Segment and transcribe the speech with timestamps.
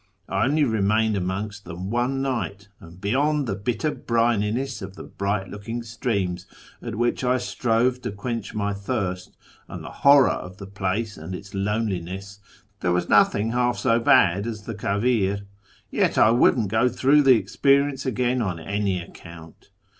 [0.27, 5.47] I only remained amongst them one night, and, beyond the bitter brininess of the bright
[5.47, 6.47] looking streams
[6.81, 9.37] at which I strove to quench my thirst,
[9.67, 12.39] and the horror of the place and its loneliness,
[12.79, 15.41] there was nothing half so bad as the havir,
[15.91, 19.69] yet I wouldn't go through the experience again on any account.